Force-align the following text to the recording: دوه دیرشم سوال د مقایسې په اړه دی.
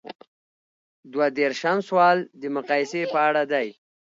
دوه 1.13 1.27
دیرشم 1.37 1.77
سوال 1.87 2.17
د 2.41 2.43
مقایسې 2.57 3.01
په 3.13 3.19
اړه 3.27 3.43
دی. 3.51 3.67